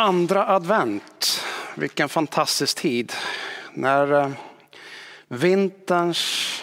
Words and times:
Andra 0.00 0.46
advent, 0.46 1.44
vilken 1.74 2.08
fantastisk 2.08 2.76
tid. 2.76 3.12
När 3.72 4.12
eh, 4.12 4.30
vinterns 5.28 6.62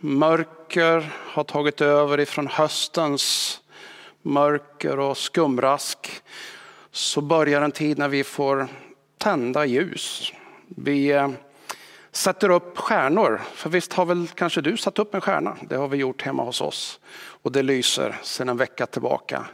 mörker 0.00 1.12
har 1.12 1.44
tagit 1.44 1.80
över 1.80 2.20
ifrån 2.20 2.46
höstens 2.46 3.60
mörker 4.22 4.98
och 4.98 5.18
skumrask 5.18 6.22
så 6.90 7.20
börjar 7.20 7.62
en 7.62 7.72
tid 7.72 7.98
när 7.98 8.08
vi 8.08 8.24
får 8.24 8.68
tända 9.18 9.66
ljus. 9.66 10.32
Vi 10.66 11.08
eh, 11.12 11.30
sätter 12.12 12.50
upp 12.50 12.78
stjärnor, 12.78 13.40
för 13.54 13.70
visst 13.70 13.92
har 13.92 14.04
väl 14.04 14.28
kanske 14.34 14.60
du 14.60 14.76
satt 14.76 14.98
upp 14.98 15.14
en 15.14 15.20
stjärna? 15.20 15.56
Det 15.68 15.76
har 15.76 15.88
vi 15.88 15.96
gjort 15.96 16.22
hemma 16.22 16.42
hos 16.42 16.60
oss 16.60 17.00
och 17.16 17.52
det 17.52 17.62
lyser 17.62 18.16
sedan 18.22 18.48
en 18.48 18.56
vecka 18.56 18.86
tillbaka 18.86 19.46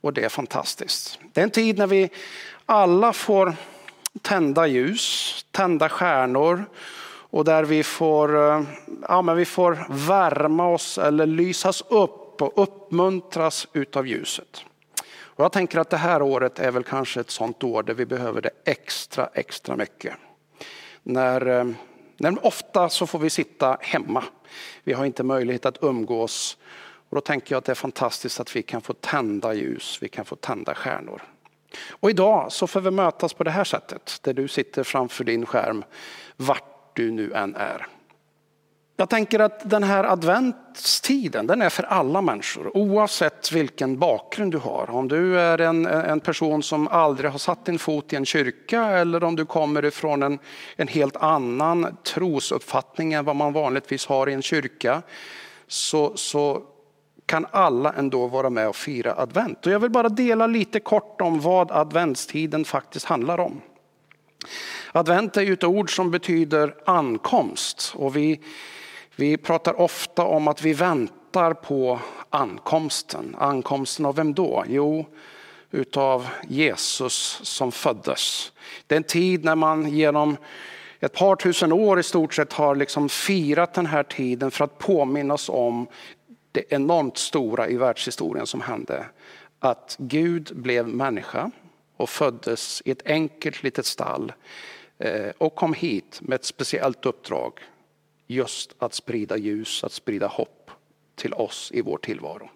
och 0.00 0.12
det 0.12 0.24
är 0.24 0.28
fantastiskt. 0.28 1.18
Det 1.32 1.40
är 1.40 1.44
en 1.44 1.50
tid 1.50 1.78
när 1.78 1.86
vi 1.86 2.10
alla 2.68 3.12
får 3.12 3.54
tända 4.22 4.66
ljus, 4.66 5.46
tända 5.50 5.88
stjärnor 5.88 6.64
och 7.30 7.44
där 7.44 7.64
vi 7.64 7.82
får, 7.82 8.50
eh, 8.50 8.62
ja, 9.08 9.22
men 9.22 9.36
vi 9.36 9.44
får 9.44 9.86
värma 9.88 10.68
oss 10.68 10.98
eller 10.98 11.26
lysas 11.26 11.82
upp 11.88 12.42
och 12.42 12.62
uppmuntras 12.62 13.68
utav 13.72 14.06
ljuset. 14.06 14.64
Och 15.10 15.44
jag 15.44 15.52
tänker 15.52 15.78
att 15.78 15.90
det 15.90 15.96
här 15.96 16.22
året 16.22 16.58
är 16.58 16.70
väl 16.70 16.84
kanske 16.84 17.20
ett 17.20 17.30
sånt 17.30 17.64
år 17.64 17.82
där 17.82 17.94
vi 17.94 18.06
behöver 18.06 18.40
det 18.40 18.50
extra, 18.64 19.28
extra 19.34 19.76
mycket. 19.76 20.14
När, 21.02 21.46
eh, 21.46 21.66
när 22.16 22.46
ofta 22.46 22.88
så 22.88 23.06
får 23.06 23.18
vi 23.18 23.30
sitta 23.30 23.78
hemma. 23.80 24.24
Vi 24.84 24.92
har 24.92 25.04
inte 25.04 25.22
möjlighet 25.22 25.66
att 25.66 25.82
umgås. 25.82 26.56
Och 27.10 27.14
då 27.14 27.20
tänker 27.20 27.54
jag 27.54 27.58
att 27.58 27.64
det 27.64 27.72
är 27.72 27.74
fantastiskt 27.74 28.40
att 28.40 28.56
vi 28.56 28.62
kan 28.62 28.80
få 28.80 28.92
tända 28.92 29.54
ljus, 29.54 29.98
vi 30.00 30.08
kan 30.08 30.24
få 30.24 30.36
tända 30.36 30.74
stjärnor. 30.74 31.22
Och 31.90 32.10
idag 32.10 32.52
så 32.52 32.66
får 32.66 32.80
vi 32.80 32.90
mötas 32.90 33.32
på 33.34 33.44
det 33.44 33.50
här 33.50 33.64
sättet, 33.64 34.18
där 34.22 34.32
du 34.32 34.48
sitter 34.48 34.82
framför 34.82 35.24
din 35.24 35.46
skärm, 35.46 35.84
vart 36.36 36.96
du 36.96 37.10
nu 37.10 37.32
än 37.32 37.56
är. 37.56 37.86
Jag 39.00 39.08
tänker 39.08 39.40
att 39.40 39.70
den 39.70 39.82
här 39.82 40.04
adventstiden, 40.04 41.46
den 41.46 41.62
är 41.62 41.68
för 41.68 41.82
alla 41.82 42.22
människor, 42.22 42.76
oavsett 42.76 43.52
vilken 43.52 43.98
bakgrund 43.98 44.52
du 44.52 44.58
har. 44.58 44.90
Om 44.90 45.08
du 45.08 45.40
är 45.40 45.60
en, 45.60 45.86
en 45.86 46.20
person 46.20 46.62
som 46.62 46.88
aldrig 46.88 47.30
har 47.30 47.38
satt 47.38 47.64
din 47.64 47.78
fot 47.78 48.12
i 48.12 48.16
en 48.16 48.24
kyrka 48.24 48.84
eller 48.84 49.24
om 49.24 49.36
du 49.36 49.46
kommer 49.46 49.84
ifrån 49.84 50.22
en, 50.22 50.38
en 50.76 50.88
helt 50.88 51.16
annan 51.16 51.96
trosuppfattning 52.04 53.12
än 53.12 53.24
vad 53.24 53.36
man 53.36 53.52
vanligtvis 53.52 54.06
har 54.06 54.28
i 54.28 54.32
en 54.32 54.42
kyrka, 54.42 55.02
så, 55.68 56.16
så 56.16 56.62
kan 57.28 57.46
alla 57.50 57.92
ändå 57.92 58.26
vara 58.26 58.50
med 58.50 58.68
och 58.68 58.76
fira 58.76 59.14
advent. 59.16 59.66
Och 59.66 59.72
jag 59.72 59.80
vill 59.80 59.90
bara 59.90 60.08
dela 60.08 60.46
lite 60.46 60.80
kort 60.80 61.20
om 61.20 61.40
vad 61.40 61.70
adventstiden 61.70 62.64
faktiskt 62.64 63.06
handlar 63.06 63.40
om. 63.40 63.60
Advent 64.92 65.36
är 65.36 65.42
ju 65.42 65.52
ett 65.52 65.64
ord 65.64 65.96
som 65.96 66.10
betyder 66.10 66.74
ankomst 66.86 67.92
och 67.96 68.16
vi, 68.16 68.40
vi 69.16 69.36
pratar 69.36 69.80
ofta 69.80 70.24
om 70.24 70.48
att 70.48 70.62
vi 70.62 70.72
väntar 70.72 71.54
på 71.54 72.00
ankomsten. 72.30 73.36
Ankomsten 73.38 74.06
av 74.06 74.16
vem 74.16 74.34
då? 74.34 74.64
Jo, 74.68 75.06
utav 75.70 76.28
Jesus 76.48 77.40
som 77.42 77.72
föddes. 77.72 78.52
Det 78.86 78.94
är 78.94 78.96
en 78.96 79.02
tid 79.02 79.44
när 79.44 79.56
man 79.56 79.88
genom 79.88 80.36
ett 81.00 81.14
par 81.14 81.36
tusen 81.36 81.72
år 81.72 82.00
i 82.00 82.02
stort 82.02 82.34
sett 82.34 82.52
har 82.52 82.74
liksom 82.74 83.08
firat 83.08 83.74
den 83.74 83.86
här 83.86 84.02
tiden 84.02 84.50
för 84.50 84.64
att 84.64 84.78
påminnas 84.78 85.48
om 85.48 85.86
det 86.58 86.74
enormt 86.74 87.18
stora 87.18 87.68
i 87.68 87.76
världshistorien 87.76 88.46
som 88.46 88.60
hände. 88.60 89.06
Att 89.58 89.96
Gud 89.98 90.50
blev 90.54 90.88
människa 90.88 91.50
och 91.96 92.10
föddes 92.10 92.82
i 92.84 92.90
ett 92.90 93.06
enkelt 93.06 93.62
litet 93.62 93.86
stall 93.86 94.32
eh, 94.98 95.30
och 95.38 95.54
kom 95.54 95.74
hit 95.74 96.18
med 96.22 96.36
ett 96.36 96.44
speciellt 96.44 97.06
uppdrag. 97.06 97.60
Just 98.26 98.74
att 98.78 98.94
sprida 98.94 99.36
ljus, 99.36 99.84
att 99.84 99.92
sprida 99.92 100.26
hopp 100.26 100.70
till 101.14 101.32
oss 101.32 101.70
i 101.74 101.80
vår 101.80 101.98
tillvaro. 101.98 102.50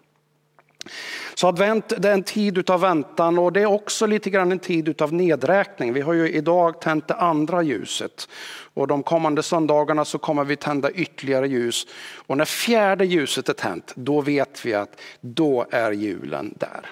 Så 1.35 1.47
advent 1.47 1.93
det 1.97 2.09
är 2.09 2.13
en 2.13 2.23
tid 2.23 2.69
av 2.69 2.81
väntan 2.81 3.39
och 3.39 3.53
det 3.53 3.61
är 3.61 3.65
också 3.65 4.05
lite 4.05 4.29
grann 4.29 4.51
en 4.51 4.59
tid 4.59 5.01
av 5.01 5.13
nedräkning. 5.13 5.93
Vi 5.93 6.01
har 6.01 6.13
ju 6.13 6.29
idag 6.29 6.81
tänt 6.81 7.07
det 7.07 7.15
andra 7.15 7.61
ljuset 7.61 8.29
och 8.73 8.87
de 8.87 9.03
kommande 9.03 9.43
söndagarna 9.43 10.05
så 10.05 10.17
kommer 10.17 10.43
vi 10.43 10.55
tända 10.55 10.91
ytterligare 10.91 11.47
ljus. 11.47 11.87
Och 12.15 12.37
när 12.37 12.45
fjärde 12.45 13.05
ljuset 13.05 13.49
är 13.49 13.53
tänt, 13.53 13.91
då 13.95 14.21
vet 14.21 14.65
vi 14.65 14.73
att 14.73 15.01
då 15.21 15.65
är 15.71 15.91
julen 15.91 16.53
där. 16.57 16.89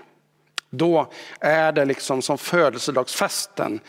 Då 0.69 1.11
är 1.39 1.71
det 1.71 1.85
liksom 1.85 2.21
som 2.21 2.37
födelsedagsfesten 2.37 3.79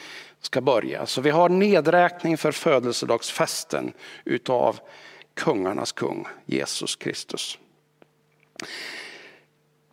ska 0.41 0.61
börja. 0.61 1.07
Så 1.07 1.21
vi 1.21 1.31
har 1.31 1.49
nedräkning 1.49 2.39
för 2.39 2.53
födelsedagsfesten 2.53 3.93
utav 4.25 4.79
kungarnas 5.35 5.93
kung 5.93 6.27
Jesus 6.47 6.97
Kristus. 6.97 7.59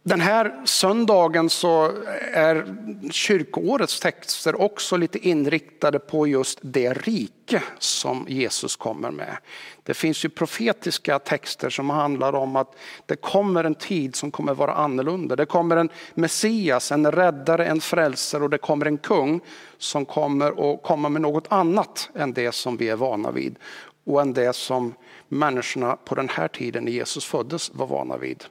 Den 0.04 0.22
här 0.22 0.62
söndagen 0.66 1.50
så 1.50 1.92
är 2.34 2.76
kyrkoårets 3.12 4.00
texter 4.00 4.62
också 4.62 4.98
lite 4.98 5.28
inriktade 5.28 6.00
på 6.00 6.28
just 6.28 6.60
det 6.62 6.94
rike 6.94 7.64
som 7.80 8.26
Jesus 8.30 8.76
kommer 8.76 9.12
med. 9.12 9.38
Det 9.84 9.94
finns 9.94 10.26
ju 10.26 10.30
profetiska 10.30 11.20
texter 11.20 11.70
som 11.70 11.90
handlar 11.90 12.34
om 12.36 12.56
att 12.56 12.76
det 13.06 13.16
kommer 13.16 13.64
en 13.64 13.76
tid 13.76 14.16
som 14.16 14.32
kommer 14.32 14.54
vara 14.54 14.74
annorlunda. 14.74 15.36
Det 15.36 15.46
kommer 15.46 15.78
en 15.78 15.90
Messias, 16.14 16.92
en 16.92 17.12
räddare, 17.12 17.66
en 17.66 17.82
frälsare 17.82 18.44
och 18.44 18.50
det 18.50 18.58
kommer 18.58 18.86
en 18.86 18.98
kung 18.98 19.42
som 19.78 20.06
kommer 20.06 20.74
att 20.74 20.84
komma 20.84 21.10
med 21.10 21.22
något 21.22 21.48
annat 21.50 22.10
än 22.16 22.34
det 22.34 22.52
som 22.52 22.78
vi 22.78 22.90
är 22.90 22.96
vana 22.96 23.32
vid 23.32 23.56
och 24.04 24.22
än 24.22 24.34
det 24.34 24.56
som 24.56 24.94
människorna 25.28 25.96
på 25.96 26.16
den 26.16 26.30
här 26.30 26.48
tiden 26.48 26.84
när 26.84 26.92
Jesus 26.92 27.26
föddes 27.26 27.72
var 27.74 27.88
vana 27.88 28.18
vid. 28.18 28.44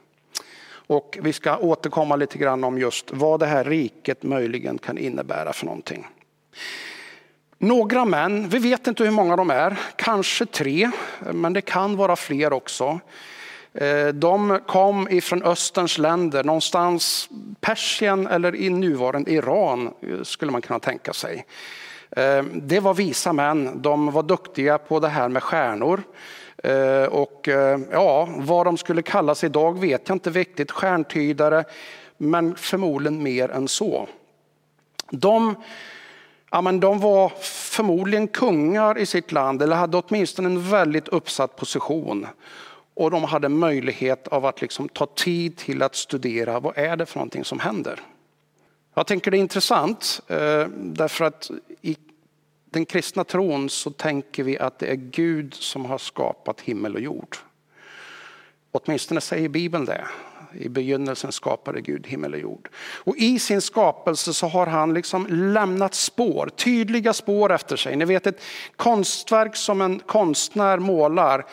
Och 0.89 1.17
vi 1.21 1.33
ska 1.33 1.57
återkomma 1.57 2.15
lite 2.15 2.37
grann 2.37 2.63
om 2.63 2.77
just 2.77 3.11
vad 3.11 3.39
det 3.39 3.45
här 3.45 3.63
riket 3.63 4.23
möjligen 4.23 4.77
kan 4.77 4.97
innebära 4.97 5.53
för 5.53 5.65
någonting. 5.65 6.07
Några 7.57 8.05
män, 8.05 8.49
vi 8.49 8.59
vet 8.59 8.87
inte 8.87 9.03
hur 9.03 9.11
många 9.11 9.35
de 9.35 9.49
är, 9.49 9.79
kanske 9.95 10.45
tre, 10.45 10.91
men 11.33 11.53
det 11.53 11.61
kan 11.61 11.95
vara 11.95 12.15
fler 12.15 12.53
också. 12.53 12.99
Eh, 13.73 14.07
de 14.07 14.59
kom 14.67 15.07
ifrån 15.09 15.43
Österns 15.43 15.97
länder, 15.97 16.43
någonstans 16.43 17.29
Persien 17.61 18.27
eller 18.27 18.55
i 18.55 18.69
nuvarande 18.69 19.31
Iran 19.31 19.93
eh, 20.01 20.23
skulle 20.23 20.51
man 20.51 20.61
kunna 20.61 20.79
tänka 20.79 21.13
sig. 21.13 21.45
Eh, 22.11 22.43
det 22.53 22.79
var 22.79 22.93
visa 22.93 23.33
män, 23.33 23.81
de 23.81 24.11
var 24.11 24.23
duktiga 24.23 24.77
på 24.77 24.99
det 24.99 25.09
här 25.09 25.29
med 25.29 25.43
stjärnor. 25.43 26.03
Eh, 26.63 27.03
och 27.03 27.47
eh, 27.47 27.79
ja, 27.91 28.29
vad 28.37 28.65
de 28.65 28.77
skulle 28.77 29.01
kallas 29.01 29.43
idag 29.43 29.79
vet 29.79 30.09
jag 30.09 30.15
inte 30.15 30.29
riktigt, 30.29 30.71
stjärntydare, 30.71 31.63
men 32.17 32.55
förmodligen 32.55 33.23
mer 33.23 33.49
än 33.49 33.67
så. 33.67 34.07
De, 35.11 35.55
ja, 36.51 36.61
men 36.61 36.79
de 36.79 36.99
var 36.99 37.31
förmodligen 37.41 38.27
kungar 38.27 38.97
i 38.97 39.05
sitt 39.05 39.31
land 39.31 39.61
eller 39.61 39.75
hade 39.75 39.97
åtminstone 39.97 40.49
en 40.49 40.69
väldigt 40.69 41.07
uppsatt 41.07 41.55
position. 41.55 42.27
Och 42.93 43.11
de 43.11 43.23
hade 43.23 43.49
möjlighet 43.49 44.27
av 44.27 44.45
att 44.45 44.61
liksom 44.61 44.89
ta 44.89 45.05
tid 45.05 45.57
till 45.57 45.81
att 45.81 45.95
studera 45.95 46.59
vad 46.59 46.77
är 46.77 46.95
det 46.95 47.05
för 47.05 47.17
någonting 47.17 47.45
som 47.45 47.59
händer. 47.59 47.99
Jag 48.93 49.07
tänker 49.07 49.31
det 49.31 49.37
är 49.37 49.39
intressant 49.39 50.21
eh, 50.27 50.65
därför 50.77 51.25
att 51.25 51.51
den 52.71 52.85
kristna 52.85 53.23
tron 53.23 53.69
så 53.69 53.91
tänker 53.91 54.43
vi 54.43 54.59
att 54.59 54.79
det 54.79 54.91
är 54.91 54.95
Gud 54.95 55.53
som 55.53 55.85
har 55.85 55.97
skapat 55.97 56.61
himmel 56.61 56.95
och 56.95 57.01
jord. 57.01 57.37
Åtminstone 58.71 59.21
säger 59.21 59.49
Bibeln 59.49 59.85
det. 59.85 60.07
I 60.53 60.69
begynnelsen 60.69 61.31
skapade 61.31 61.81
Gud 61.81 62.07
himmel 62.07 62.33
och 62.33 62.39
jord. 62.39 62.69
Och 62.75 63.17
i 63.17 63.39
sin 63.39 63.61
skapelse 63.61 64.33
så 64.33 64.47
har 64.47 64.67
han 64.67 64.93
liksom 64.93 65.27
lämnat 65.29 65.93
spår, 65.93 66.49
tydliga 66.49 67.13
spår 67.13 67.51
efter 67.51 67.75
sig. 67.75 67.95
Ni 67.95 68.05
vet 68.05 68.27
ett 68.27 68.41
konstverk 68.75 69.55
som 69.55 69.81
en 69.81 69.99
konstnär 69.99 70.79
målar 70.79 71.45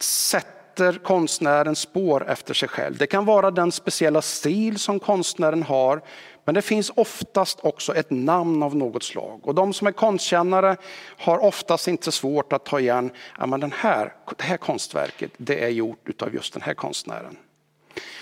sätter 0.00 0.92
konstnären 0.92 1.76
spår 1.76 2.30
efter 2.30 2.54
sig 2.54 2.68
själv. 2.68 2.96
Det 2.96 3.06
kan 3.06 3.24
vara 3.24 3.50
den 3.50 3.72
speciella 3.72 4.22
stil 4.22 4.78
som 4.78 5.00
konstnären 5.00 5.62
har, 5.62 6.02
men 6.48 6.54
det 6.54 6.62
finns 6.62 6.92
oftast 6.94 7.60
också 7.62 7.94
ett 7.94 8.10
namn 8.10 8.62
av 8.62 8.76
något 8.76 9.02
slag. 9.02 9.40
Och 9.48 9.54
de 9.54 9.72
som 9.72 9.86
är 9.86 9.92
konstkännare 9.92 10.76
har 11.18 11.38
oftast 11.38 11.88
inte 11.88 12.12
svårt 12.12 12.52
att 12.52 12.64
ta 12.64 12.80
igen, 12.80 13.10
ja, 13.38 13.46
men 13.46 13.60
den 13.60 13.72
här, 13.72 14.12
det 14.36 14.44
här 14.44 14.56
konstverket 14.56 15.30
det 15.36 15.64
är 15.64 15.68
gjort 15.68 16.22
av 16.22 16.34
just 16.34 16.52
den 16.52 16.62
här 16.62 16.74
konstnären. 16.74 17.36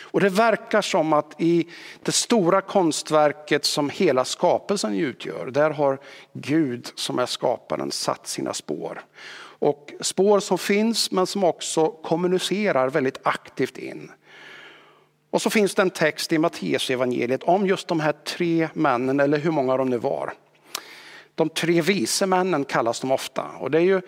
Och 0.01 0.21
det 0.21 0.29
verkar 0.29 0.83
som 0.83 1.13
att 1.13 1.41
i 1.41 1.69
det 2.03 2.13
stora 2.13 2.61
konstverket 2.61 3.65
som 3.65 3.91
hela 3.91 4.25
skapelsen 4.25 4.95
utgör, 4.95 5.47
där 5.47 5.71
har 5.71 5.99
Gud 6.33 6.93
som 6.95 7.19
är 7.19 7.27
skaparen 7.27 7.91
satt 7.91 8.27
sina 8.27 8.55
spår. 8.55 9.05
Och 9.59 9.93
spår 10.01 10.41
som 10.41 10.59
finns 10.59 11.11
men 11.11 11.27
som 11.27 11.45
också 11.45 11.89
kommunicerar 11.89 12.91
väldigt 12.91 13.19
aktivt 13.23 13.79
in. 13.79 14.11
Och 15.37 15.43
så 15.43 15.51
finns 15.51 15.75
det 15.75 15.83
en 15.83 15.91
text 15.91 16.33
i 16.33 16.39
Matteus 16.39 16.91
evangeliet 16.91 17.43
om 17.43 17.67
just 17.67 17.89
de 17.89 18.01
här 18.01 18.13
tre 18.13 18.69
männen, 18.75 19.21
eller 19.21 19.39
hur 19.39 19.51
många 19.51 19.77
de 19.77 19.91
nu 19.91 19.99
var. 19.99 20.33
De 21.35 21.49
tre 21.49 21.81
vise 21.81 22.27
männen 22.27 22.65
kallas 22.65 23.01
de 23.01 23.13
ofta. 23.13 23.43
Och 23.43 23.71
det 23.71 23.79
är 23.79 23.83
ju 23.83 24.01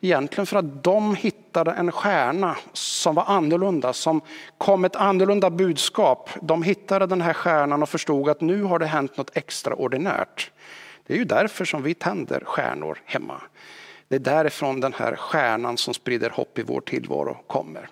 egentligen 0.00 0.46
för 0.46 0.56
att 0.56 0.84
de 0.84 1.14
hittade 1.14 1.70
en 1.70 1.92
stjärna 1.92 2.56
som 2.72 3.14
var 3.14 3.24
annorlunda, 3.24 3.92
som 3.92 4.20
kom 4.58 4.84
ett 4.84 4.96
annorlunda 4.96 5.50
budskap. 5.50 6.30
De 6.42 6.62
hittade 6.62 7.06
den 7.06 7.20
här 7.20 7.32
stjärnan 7.32 7.82
och 7.82 7.88
förstod 7.88 8.28
att 8.28 8.40
nu 8.40 8.62
har 8.62 8.78
det 8.78 8.86
hänt 8.86 9.16
något 9.16 9.36
extraordinärt. 9.36 10.50
Det 11.06 11.14
är 11.14 11.18
ju 11.18 11.24
därför 11.24 11.64
som 11.64 11.82
vi 11.82 11.94
tänder 11.94 12.42
stjärnor 12.44 12.98
hemma. 13.04 13.42
Det 14.08 14.14
är 14.14 14.20
därifrån 14.20 14.80
den 14.80 14.92
här 14.92 15.16
stjärnan 15.16 15.76
som 15.76 15.94
sprider 15.94 16.30
hopp 16.30 16.58
i 16.58 16.62
vår 16.62 16.80
tillvaro 16.80 17.36
kommer. 17.46 17.88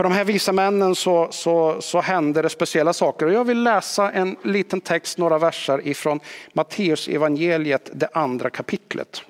För 0.00 0.04
de 0.04 0.12
här 0.12 0.24
visa 0.24 0.52
männen 0.52 0.94
så, 0.94 1.28
så, 1.30 1.80
så 1.80 2.00
hände 2.00 2.42
det 2.42 2.48
speciella 2.48 2.92
saker. 2.92 3.26
Och 3.26 3.32
jag 3.32 3.44
vill 3.44 3.62
läsa 3.62 4.10
en 4.10 4.36
liten 4.44 4.80
text, 4.80 5.18
några 5.18 5.38
verser 5.38 5.86
ifrån 5.88 6.20
Matteus 6.52 7.08
evangeliet, 7.08 7.90
det 7.92 8.08
andra 8.12 8.50
kapitlet. 8.50 9.22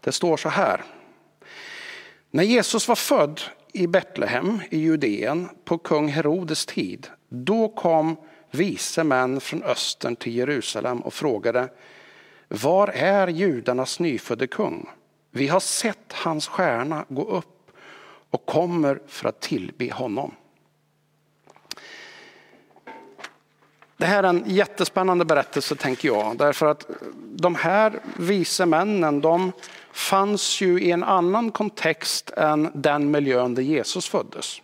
Det 0.00 0.12
står 0.12 0.36
så 0.36 0.48
här. 0.48 0.84
När 2.30 2.42
Jesus 2.42 2.88
var 2.88 2.96
född 2.96 3.40
i 3.72 3.86
Betlehem 3.86 4.60
i 4.70 4.78
Judeen 4.78 5.48
på 5.64 5.78
kung 5.78 6.08
Herodes 6.08 6.66
tid, 6.66 7.06
då 7.28 7.68
kom 7.68 8.16
vise 8.50 9.04
män 9.04 9.40
från 9.40 9.62
östern 9.62 10.16
till 10.16 10.36
Jerusalem 10.36 11.00
och 11.00 11.14
frågade 11.14 11.68
Var 12.48 12.88
är 12.88 13.28
judarnas 13.28 14.00
nyfödde 14.00 14.46
kung? 14.46 14.88
Vi 15.30 15.48
har 15.48 15.60
sett 15.60 16.12
hans 16.12 16.48
stjärna 16.48 17.04
gå 17.08 17.24
upp 17.24 17.61
och 18.32 18.46
kommer 18.46 19.00
för 19.06 19.28
att 19.28 19.40
tillbe 19.40 19.92
honom. 19.92 20.34
Det 23.96 24.06
här 24.06 24.22
är 24.22 24.28
en 24.28 24.44
jättespännande 24.46 25.24
berättelse 25.24 25.76
tänker 25.76 26.08
jag, 26.08 26.38
därför 26.38 26.66
att 26.66 26.86
de 27.24 27.54
här 27.54 28.00
vise 28.16 28.66
männen, 28.66 29.20
de 29.20 29.52
fanns 29.92 30.60
ju 30.60 30.80
i 30.80 30.90
en 30.90 31.04
annan 31.04 31.50
kontext 31.50 32.30
än 32.30 32.70
den 32.74 33.10
miljön 33.10 33.54
där 33.54 33.62
Jesus 33.62 34.08
föddes. 34.08 34.62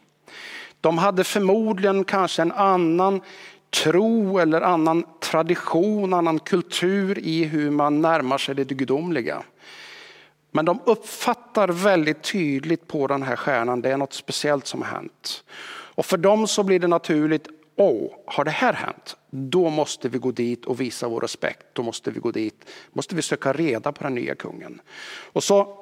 De 0.81 0.99
hade 0.99 1.25
förmodligen 1.25 2.05
kanske 2.05 2.43
en 2.43 2.53
annan 2.53 3.21
tro 3.71 4.39
eller 4.39 4.61
annan 4.61 5.05
tradition, 5.21 6.15
annan 6.15 6.39
kultur 6.39 7.19
i 7.19 7.45
hur 7.45 7.71
man 7.71 8.01
närmar 8.01 8.39
sig 8.39 8.55
det 8.55 8.65
gudomliga. 8.65 9.43
Men 10.51 10.65
de 10.65 10.81
uppfattar 10.85 11.69
väldigt 11.69 12.23
tydligt 12.23 12.87
på 12.89 13.07
den 13.07 13.23
här 13.23 13.37
stjärnan, 13.37 13.83
det 13.83 13.91
är 13.91 13.97
något 13.97 14.13
speciellt 14.13 14.67
som 14.67 14.83
har 14.83 14.89
hänt. 14.89 15.45
Och 15.99 16.07
för 16.07 16.17
dem 16.17 16.47
så 16.47 16.63
blir 16.63 16.79
det 16.79 16.87
naturligt, 16.87 17.49
åh, 17.77 18.13
har 18.27 18.45
det 18.45 18.51
här 18.51 18.73
hänt? 18.73 19.17
Då 19.31 19.71
måste 19.71 20.09
vi 20.09 20.19
gå 20.19 20.31
dit 20.31 20.65
och 20.65 20.81
visa 20.81 21.09
vår 21.09 21.21
respekt. 21.21 21.67
Då 21.73 21.83
måste 21.83 22.11
vi 22.11 22.21
gå 22.21 22.31
dit, 22.31 22.65
måste 22.93 23.15
vi 23.15 23.23
söka 23.23 23.53
reda 23.53 23.93
på 23.93 24.05
den 24.05 24.15
nya 24.15 24.35
kungen. 24.35 24.81
Och 25.33 25.45
så 25.45 25.79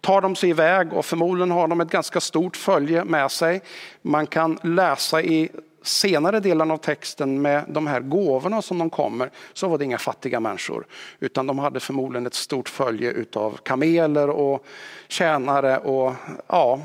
tar 0.00 0.20
de 0.20 0.36
sig 0.36 0.50
iväg 0.50 0.92
och 0.92 1.04
förmodligen 1.04 1.50
har 1.50 1.68
de 1.68 1.80
ett 1.80 1.90
ganska 1.90 2.20
stort 2.20 2.56
följe 2.56 3.04
med 3.04 3.30
sig. 3.30 3.62
Man 4.02 4.26
kan 4.26 4.58
läsa 4.62 5.22
i 5.22 5.48
senare 5.86 6.40
delen 6.40 6.70
av 6.70 6.76
texten 6.76 7.42
med 7.42 7.64
de 7.68 7.86
här 7.86 8.00
gåvorna 8.00 8.62
som 8.62 8.78
de 8.78 8.90
kommer 8.90 9.30
så 9.52 9.68
var 9.68 9.78
det 9.78 9.84
inga 9.84 9.98
fattiga 9.98 10.40
människor. 10.40 10.86
Utan 11.20 11.46
de 11.46 11.58
hade 11.58 11.80
förmodligen 11.80 12.26
ett 12.26 12.34
stort 12.34 12.68
följe 12.68 13.10
utav 13.10 13.58
kameler 13.62 14.30
och 14.30 14.64
tjänare 15.08 15.78
och 15.78 16.14
ja, 16.46 16.80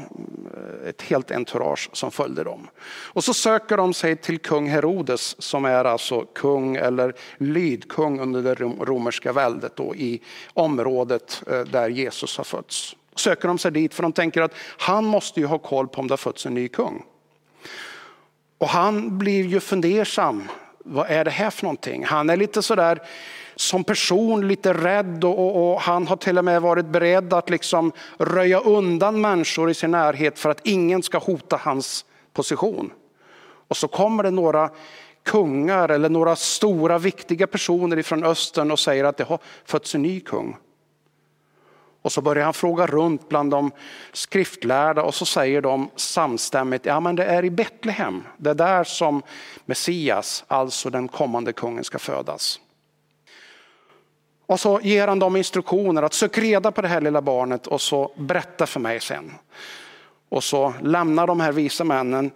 ett 0.88 1.01
helt 1.01 1.31
entourage 1.31 1.90
som 1.94 2.12
följde 2.12 2.44
dem. 2.44 2.68
Och 2.88 3.24
så 3.24 3.34
söker 3.34 3.78
de 3.78 3.94
sig 3.94 4.16
till 4.16 4.40
kung 4.40 4.69
Herodes 4.69 5.42
som 5.42 5.66
är 5.66 5.86
alltså 5.86 6.22
kung 6.22 6.75
eller 6.75 7.13
lydkung 7.38 8.19
under 8.19 8.42
det 8.42 8.56
romerska 8.86 9.34
väldet 9.34 9.75
då, 9.75 9.95
i 9.95 10.22
området 10.54 11.44
eh, 11.48 11.60
där 11.62 11.90
Jesus 11.90 12.38
har 12.38 12.44
fötts. 12.44 12.95
Söker 13.16 13.48
de 13.48 13.57
sig 13.57 13.72
dit 13.72 13.94
för 13.94 14.04
de 14.04 14.13
tänker 14.13 14.42
att 14.42 14.54
han 14.78 15.06
måste 15.06 15.40
ju 15.40 15.45
ha 15.45 15.57
koll 15.57 15.88
på 15.88 16.02
om 16.02 16.07
det 16.07 16.12
har 16.12 16.18
fötts 16.18 16.45
en 16.45 16.54
ny 16.54 16.68
kung. 16.68 17.04
Och 18.60 18.70
han 18.70 19.18
blir 19.18 19.46
ju 19.46 19.60
fundersam. 19.60 20.44
Vad 20.80 21.10
är 21.10 21.26
det 21.26 21.32
här 21.32 21.50
för 21.50 21.64
någonting? 21.64 22.06
Han 22.06 22.30
är 22.30 22.38
lite 22.38 22.62
sådär 22.62 23.02
som 23.56 23.84
person 23.84 24.48
lite 24.48 24.74
rädd 24.74 25.24
och, 25.24 25.40
och, 25.40 25.74
och, 25.74 25.82
han 25.82 26.08
har 26.08 26.16
till 26.16 26.38
och 26.38 26.46
med 26.46 26.62
varit 26.62 26.86
beredd 26.86 27.34
att 27.34 27.50
liksom 27.50 27.92
röja 28.18 28.60
undan 28.60 29.22
människor 29.22 29.70
i 29.70 29.74
sin 29.74 29.92
närhet 29.92 30.40
för 30.40 30.50
att 30.50 30.62
ingen 30.64 31.04
ska 31.04 31.18
hota 31.18 31.60
hans 31.64 32.06
position. 32.34 32.92
Och 33.68 33.78
så 33.78 33.88
kommer 33.88 34.24
det 34.24 34.32
några 34.32 34.70
kungar 35.24 35.90
eller 35.90 36.10
några 36.10 36.36
stora 36.36 36.98
viktiga 36.98 37.48
personer 37.48 37.98
ifrån 37.98 38.24
östern 38.24 38.72
och 38.72 38.80
säger 38.80 39.04
att 39.04 39.18
det 39.18 39.24
har 39.24 39.40
fötts 39.66 39.96
en 39.96 40.02
ny 40.02 40.20
kung. 40.20 40.58
Och 42.01 42.12
så 42.12 42.22
börjar 42.22 42.44
han 42.44 42.54
fråga 42.54 42.86
runt 42.86 43.30
bland 43.30 43.51
de 43.51 43.72
skriftlärda 44.13 45.04
och 45.04 45.16
så 45.16 45.25
säger 45.25 45.62
de 45.62 45.90
samstämmigt, 45.96 46.86
ja 46.86 47.00
men 47.00 47.16
det 47.16 47.25
är 47.25 47.46
i 47.46 47.50
Betlehem, 47.50 48.24
det 48.38 48.50
är 48.50 48.56
där 48.56 48.84
som 48.84 49.22
Messias, 49.66 50.44
alltså 50.48 50.90
den 50.90 51.07
kommande 51.07 51.54
kungen 51.54 51.84
ska 51.84 52.00
födas. 52.00 52.60
Och 54.46 54.60
så 54.60 54.80
ger 54.84 55.07
han 55.07 55.19
dem 55.19 55.36
instruktioner 55.36 56.04
att 56.04 56.13
söka 56.13 56.42
reda 56.42 56.72
på 56.72 56.81
det 56.81 56.88
här 56.88 57.01
lilla 57.01 57.22
barnet 57.22 57.68
och 57.68 57.81
så 57.81 58.12
berätta 58.18 58.66
för 58.66 58.80
mig 58.80 59.00
sen. 59.00 59.31
Och 60.30 60.44
så 60.44 60.74
lämnar 60.81 61.28
de 61.28 61.40
här 61.40 61.52
visa 61.52 61.84
männen 61.84 62.31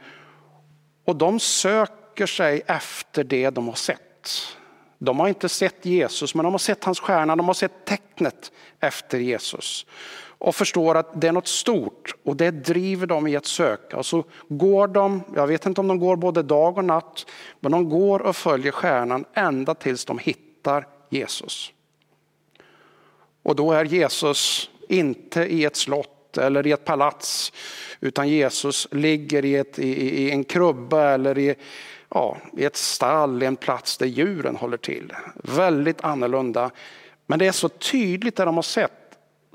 och 1.05 1.15
de 1.15 1.39
söker 1.39 2.25
sig 2.25 2.61
efter 2.67 3.23
det 3.23 3.49
de 3.49 3.67
har 3.67 3.75
sett. 3.75 4.57
De 5.03 5.19
har 5.19 5.27
inte 5.27 5.49
sett 5.49 5.85
Jesus, 5.85 6.35
men 6.35 6.43
de 6.43 6.53
har 6.53 6.59
sett 6.59 6.83
hans 6.83 6.99
stjärna, 6.99 7.35
de 7.35 7.47
har 7.47 7.53
sett 7.53 7.85
tecknet 7.85 8.51
efter 8.79 9.19
Jesus. 9.19 9.85
Och 10.37 10.55
förstår 10.55 10.95
att 10.95 11.21
det 11.21 11.27
är 11.27 11.31
något 11.31 11.47
stort 11.47 12.15
och 12.23 12.35
det 12.35 12.51
driver 12.51 13.07
dem 13.07 13.27
i 13.27 13.35
att 13.35 13.45
söka. 13.45 13.97
Och 13.97 14.05
så 14.05 14.23
går 14.47 14.87
de, 14.87 15.21
jag 15.35 15.47
vet 15.47 15.65
inte 15.65 15.81
om 15.81 15.87
de 15.87 15.99
går 15.99 16.15
både 16.15 16.43
dag 16.43 16.77
och 16.77 16.85
natt, 16.85 17.25
men 17.59 17.71
de 17.71 17.89
går 17.89 18.19
och 18.19 18.35
följer 18.35 18.71
stjärnan 18.71 19.25
ända 19.33 19.75
tills 19.75 20.05
de 20.05 20.19
hittar 20.19 20.87
Jesus. 21.09 21.71
Och 23.43 23.55
då 23.55 23.71
är 23.71 23.85
Jesus 23.85 24.69
inte 24.89 25.41
i 25.41 25.65
ett 25.65 25.75
slott 25.75 26.37
eller 26.37 26.67
i 26.67 26.71
ett 26.71 26.85
palats, 26.85 27.53
utan 27.99 28.29
Jesus 28.29 28.87
ligger 28.91 29.45
i, 29.45 29.55
ett, 29.55 29.79
i, 29.79 30.23
i 30.23 30.31
en 30.31 30.43
krubba 30.43 31.09
eller 31.09 31.37
i 31.37 31.55
ja, 32.13 32.37
i 32.57 32.65
ett 32.65 32.75
stall, 32.75 33.41
en 33.41 33.55
plats 33.55 33.97
där 33.97 34.05
djuren 34.05 34.55
håller 34.55 34.77
till. 34.77 35.13
Väldigt 35.35 36.03
annorlunda. 36.03 36.71
Men 37.25 37.39
det 37.39 37.47
är 37.47 37.51
så 37.51 37.69
tydligt 37.69 38.35
det 38.35 38.45
de 38.45 38.55
har 38.55 38.63
sett. 38.63 38.91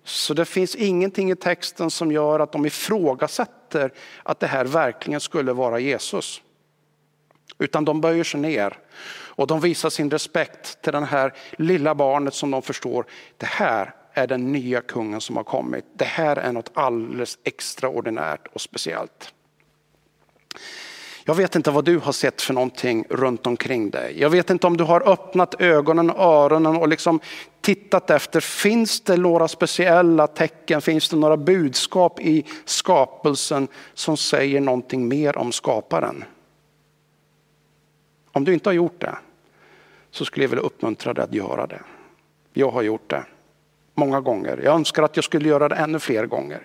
Så 0.05 0.35
det 0.35 0.45
finns 0.45 0.75
ingenting 0.75 1.31
i 1.31 1.37
texten 1.37 1.91
som 1.91 2.13
gör 2.13 2.41
att 2.41 2.53
de 2.53 2.67
ifrågasätter 2.67 3.93
att 4.23 4.41
det 4.41 4.47
här 4.47 4.65
verkligen 4.65 5.21
skulle 5.21 5.53
vara 5.53 5.79
Jesus. 5.79 6.43
Utan 7.59 7.85
de 7.85 8.01
böjer 8.01 8.25
sig 8.25 8.41
ner 8.41 8.79
och 9.11 9.47
de 9.47 9.61
visar 9.61 9.91
sin 9.91 10.11
respekt 10.11 10.83
till 10.83 10.93
det 10.93 11.05
här 11.05 11.35
lilla 11.59 11.95
barnet 11.95 12.35
som 12.35 12.51
de 12.51 12.63
förstår, 12.63 13.07
det 13.37 13.47
här 13.47 13.95
är 14.13 14.27
den 14.27 14.53
nya 14.53 14.81
kungen 14.81 15.21
som 15.21 15.37
har 15.37 15.45
kommit. 15.45 15.85
Det 15.97 16.05
här 16.05 16.37
är 16.37 16.53
något 16.53 16.71
alldeles 16.75 17.39
extraordinärt 17.45 18.47
och 18.53 18.61
speciellt. 18.61 19.33
Jag 21.29 21.35
vet 21.35 21.57
inte 21.57 21.71
vad 21.71 21.85
du 21.85 21.99
har 21.99 22.13
sett 22.13 22.43
för 22.43 22.55
någonting 22.55 23.05
runt 23.09 23.47
omkring 23.47 23.91
dig. 23.91 24.21
Jag 24.21 24.31
vet 24.31 24.51
inte 24.51 24.67
om 24.67 24.77
du 24.77 24.85
har 24.85 25.09
öppnat 25.09 25.61
ögonen 25.61 26.11
och 26.11 26.25
öronen 26.25 26.77
och 26.77 26.89
liksom 26.89 27.21
tittat 27.61 28.11
efter, 28.11 28.41
finns 28.41 29.01
det 29.01 29.17
några 29.17 29.49
speciella 29.49 30.27
tecken, 30.27 30.81
finns 30.81 31.09
det 31.09 31.17
några 31.17 31.37
budskap 31.37 32.21
i 32.21 32.45
skapelsen 32.65 33.69
som 33.95 34.17
säger 34.17 34.61
någonting 34.61 35.09
mer 35.09 35.39
om 35.39 35.53
skaparen? 35.53 36.25
Om 38.33 38.45
du 38.45 38.55
inte 38.55 38.69
har 38.69 38.75
gjort 38.75 39.01
det 39.01 39.19
så 40.11 40.25
skulle 40.25 40.45
jag 40.45 40.51
vilja 40.51 40.65
uppmuntra 40.65 41.15
dig 41.15 41.25
att 41.25 41.35
göra 41.35 41.67
det. 41.67 41.81
Jag 42.53 42.71
har 42.71 42.83
gjort 42.83 43.11
det 43.11 43.25
många 43.99 44.21
gånger. 44.21 44.61
Jag 44.65 44.75
önskar 44.75 45.03
att 45.03 45.17
jag 45.17 45.25
skulle 45.25 45.49
göra 45.49 45.69
det 45.69 45.75
ännu 45.75 45.99
fler 45.99 46.27
gånger. 46.27 46.63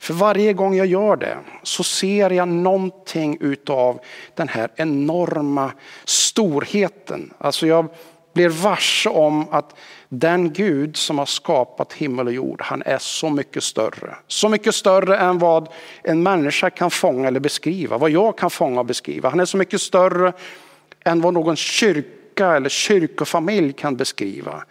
För 0.00 0.14
varje 0.14 0.52
gång 0.52 0.76
jag 0.76 0.86
gör 0.86 1.16
det 1.16 1.38
så 1.62 1.84
ser 1.84 2.30
jag 2.30 2.48
någonting 2.48 3.38
utav 3.40 4.00
den 4.34 4.48
här 4.48 4.70
enorma 4.76 5.72
storheten. 6.04 7.34
Alltså 7.38 7.66
jag 7.66 7.88
blir 8.34 8.48
varse 8.48 9.08
om 9.08 9.48
att 9.50 9.74
den 10.08 10.52
Gud 10.52 10.96
som 10.96 11.18
har 11.18 11.26
skapat 11.26 11.92
himmel 11.92 12.26
och 12.26 12.32
jord, 12.32 12.60
han 12.62 12.82
är 12.86 12.98
så 12.98 13.30
mycket 13.30 13.62
större. 13.62 14.16
Så 14.26 14.48
mycket 14.48 14.74
större 14.74 15.18
än 15.18 15.38
vad 15.38 15.68
en 16.02 16.22
människa 16.22 16.70
kan 16.70 16.90
fånga 16.90 17.28
eller 17.28 17.40
beskriva, 17.40 17.98
vad 17.98 18.10
jag 18.10 18.38
kan 18.38 18.50
fånga 18.50 18.80
och 18.80 18.86
beskriva. 18.86 19.28
Han 19.28 19.40
är 19.40 19.44
så 19.44 19.56
mycket 19.56 19.80
större 19.80 20.32
än 21.04 21.20
vad 21.20 21.34
någon 21.34 21.56
kyrka 21.56 22.17
eller 22.46 22.68
kyrkofamilj 22.68 23.72
kan 23.72 23.96
beskriva. 23.96 24.64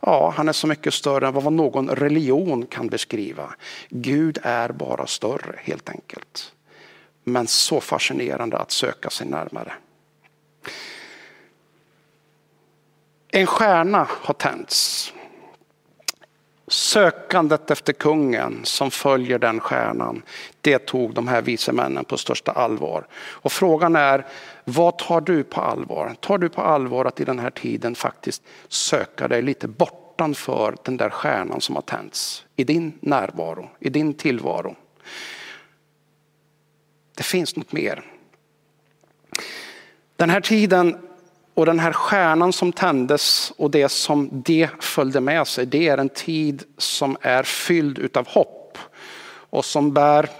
Ja, 0.00 0.34
han 0.36 0.48
är 0.48 0.52
så 0.52 0.66
mycket 0.66 0.94
större 0.94 1.26
än 1.26 1.34
vad 1.34 1.52
någon 1.52 1.90
religion 1.90 2.66
kan 2.66 2.86
beskriva. 2.86 3.54
Gud 3.88 4.38
är 4.42 4.68
bara 4.68 5.06
större 5.06 5.58
helt 5.58 5.88
enkelt. 5.88 6.50
men 7.24 7.46
så 7.46 7.80
fascinerande 7.80 8.58
att 8.58 8.70
söka 8.70 9.10
sig 9.10 9.26
närmare. 9.26 9.72
En 13.30 13.46
stjärna 13.46 14.06
har 14.10 14.34
tänts. 14.34 15.12
Sökandet 16.66 17.70
efter 17.70 17.92
kungen 17.92 18.60
som 18.64 18.90
följer 18.90 19.38
den 19.38 19.60
stjärnan, 19.60 20.22
det 20.60 20.78
tog 20.78 21.14
de 21.14 21.28
här 21.28 21.42
vise 21.42 21.72
männen 21.72 22.04
på 22.04 22.16
största 22.16 22.52
allvar. 22.52 23.06
Och 23.14 23.52
frågan 23.52 23.96
är, 23.96 24.26
vad 24.64 24.98
tar 24.98 25.20
du 25.20 25.44
på 25.44 25.60
allvar? 25.60 26.16
Tar 26.20 26.38
du 26.38 26.48
på 26.48 26.60
allvar 26.60 27.04
att 27.04 27.20
i 27.20 27.24
den 27.24 27.38
här 27.38 27.50
tiden 27.50 27.94
faktiskt 27.94 28.42
söka 28.68 29.28
dig 29.28 29.42
lite 29.42 29.68
bortanför 29.68 30.76
den 30.84 30.96
där 30.96 31.10
stjärnan 31.10 31.60
som 31.60 31.74
har 31.74 31.82
tänts? 31.82 32.44
I 32.56 32.64
din 32.64 32.98
närvaro, 33.00 33.70
i 33.78 33.88
din 33.88 34.14
tillvaro. 34.14 34.76
Det 37.16 37.22
finns 37.22 37.56
något 37.56 37.72
mer. 37.72 38.02
Den 40.16 40.30
här 40.30 40.40
tiden 40.40 40.98
och 41.54 41.66
den 41.66 41.78
här 41.78 41.92
stjärnan 41.92 42.52
som 42.52 42.72
tändes 42.72 43.52
och 43.56 43.70
det 43.70 43.88
som 43.88 44.28
det 44.32 44.68
följde 44.80 45.20
med 45.20 45.46
sig, 45.46 45.66
det 45.66 45.88
är 45.88 45.98
en 45.98 46.08
tid 46.08 46.62
som 46.78 47.16
är 47.20 47.42
fylld 47.42 47.98
utav 47.98 48.28
hopp 48.28 48.78
och 49.50 49.64
som 49.64 49.92
bär, 49.92 50.30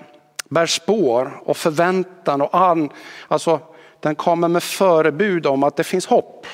bär 0.49 0.67
spår 0.67 1.41
och 1.45 1.57
förväntan 1.57 2.41
och 2.41 2.57
an, 2.57 2.91
alltså 3.29 3.61
den 4.05 4.15
kommer 4.15 4.49
med 4.49 4.63
förebud 4.63 5.47
om 5.47 5.63
att 5.63 5.77
det 5.77 5.85
finns 5.85 6.07
hopp. 6.07 6.47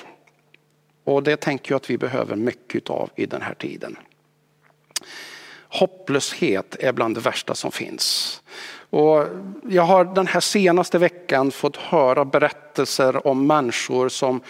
Och 1.05 1.23
det 1.23 1.37
tänker 1.37 1.73
jag 1.73 1.77
att 1.77 1.91
vi 1.91 1.99
behöver 1.99 2.37
mycket 2.37 2.91
av 2.91 3.11
i 3.17 3.27
den 3.27 3.43
här 3.43 3.55
tiden. 3.55 3.97
Hopplöshet 5.69 6.77
är 6.81 6.93
bland 6.93 7.15
det 7.15 7.21
värsta 7.21 7.55
som 7.55 7.73
finns. 7.73 8.43
Och 8.91 9.27
jag 9.69 9.83
har 9.83 10.05
den 10.05 10.27
här 10.27 10.41
senaste 10.41 10.99
veckan 10.99 11.51
fått 11.51 11.77
höra 11.77 12.25
berättelser 12.25 13.27
om 13.27 13.47
människor 13.47 14.09
som 14.09 14.41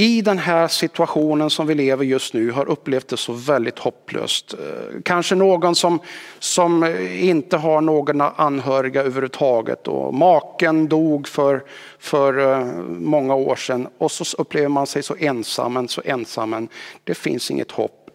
i 0.00 0.22
den 0.22 0.38
här 0.38 0.68
situationen 0.68 1.50
som 1.50 1.66
vi 1.66 1.74
lever 1.74 2.04
just 2.04 2.34
nu 2.34 2.50
har 2.50 2.68
upplevt 2.68 3.08
det 3.08 3.16
så 3.16 3.32
väldigt 3.32 3.78
hopplöst. 3.78 4.54
Eh, 4.54 5.00
kanske 5.04 5.34
någon 5.34 5.74
som, 5.74 6.00
som 6.38 6.84
inte 7.12 7.56
har 7.56 7.80
några 7.80 8.30
anhöriga 8.30 9.00
överhuvudtaget 9.00 9.88
och 9.88 10.14
maken 10.14 10.88
dog 10.88 11.28
för, 11.28 11.64
för 11.98 12.52
eh, 12.52 12.66
många 12.88 13.34
år 13.34 13.56
sedan 13.56 13.88
och 13.98 14.12
så 14.12 14.36
upplever 14.42 14.68
man 14.68 14.86
sig 14.86 15.02
så 15.02 15.16
ensam, 15.18 15.88
så 15.88 16.02
ensam. 16.04 16.68
Det 17.04 17.14
finns 17.14 17.50
inget 17.50 17.70
hopp. 17.70 18.10